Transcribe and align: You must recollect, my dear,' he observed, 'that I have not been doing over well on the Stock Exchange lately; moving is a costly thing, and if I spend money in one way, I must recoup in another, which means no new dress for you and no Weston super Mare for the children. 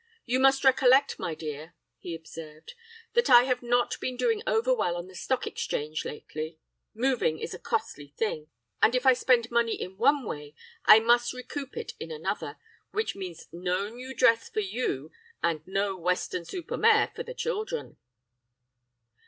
You 0.25 0.39
must 0.39 0.63
recollect, 0.63 1.19
my 1.19 1.35
dear,' 1.35 1.75
he 1.99 2.15
observed, 2.15 2.73
'that 3.13 3.29
I 3.29 3.43
have 3.43 3.61
not 3.61 3.99
been 3.99 4.17
doing 4.17 4.41
over 4.47 4.73
well 4.73 4.95
on 4.95 5.05
the 5.07 5.13
Stock 5.13 5.45
Exchange 5.45 6.05
lately; 6.05 6.57
moving 6.95 7.37
is 7.37 7.53
a 7.53 7.59
costly 7.59 8.07
thing, 8.17 8.47
and 8.81 8.95
if 8.95 9.05
I 9.05 9.13
spend 9.13 9.51
money 9.51 9.79
in 9.79 9.97
one 9.99 10.25
way, 10.25 10.55
I 10.85 10.97
must 10.99 11.33
recoup 11.33 11.75
in 11.99 12.09
another, 12.09 12.57
which 12.89 13.15
means 13.15 13.47
no 13.51 13.89
new 13.89 14.15
dress 14.15 14.49
for 14.49 14.61
you 14.61 15.11
and 15.43 15.61
no 15.67 15.95
Weston 15.95 16.45
super 16.45 16.77
Mare 16.77 17.11
for 17.15 17.21
the 17.21 17.35
children. 17.35 17.97